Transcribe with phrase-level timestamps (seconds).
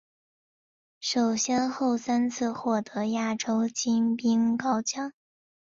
[0.99, 5.13] 曾先后三次获得亚洲金冰镐奖。